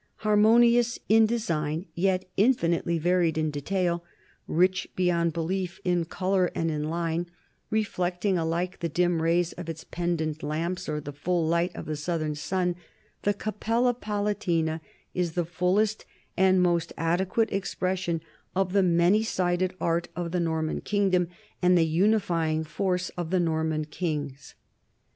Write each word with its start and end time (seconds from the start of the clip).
11 0.25 0.29
Harmonious 0.31 0.97
in 1.09 1.27
design 1.27 1.85
yet 1.93 2.27
infinitely 2.35 2.97
varied 2.97 3.37
in 3.37 3.51
detail, 3.51 4.03
rich 4.47 4.89
beyond 4.95 5.31
belief 5.31 5.79
in 5.83 6.05
color 6.05 6.47
and 6.55 6.71
in 6.71 6.85
line, 6.85 7.29
reflecting 7.69 8.35
alike 8.35 8.79
the 8.79 8.89
dim 8.89 9.21
rays 9.21 9.53
of 9.53 9.69
its 9.69 9.83
pendent 9.83 10.41
lamps 10.41 10.89
or 10.89 10.99
the 10.99 11.13
full 11.13 11.45
light 11.45 11.69
of 11.75 11.85
the 11.85 11.95
southern 11.95 12.33
sun, 12.33 12.75
the 13.21 13.31
Cappella 13.35 13.93
Palatina 13.93 14.81
is 15.13 15.33
the 15.33 15.45
fullest 15.45 16.03
and 16.35 16.63
most 16.63 16.91
adequate 16.97 17.51
expression 17.53 18.21
of 18.55 18.73
the 18.73 18.81
many 18.81 19.21
sided 19.21 19.75
art 19.79 20.07
of 20.15 20.31
the 20.31 20.39
Norman 20.39 20.81
kingdom 20.81 21.27
and 21.61 21.77
the 21.77 21.85
unifying 21.85 22.63
force 22.63 23.09
of 23.09 23.29
the 23.29 23.39
Norman 23.39 23.85
kings. 23.85 24.55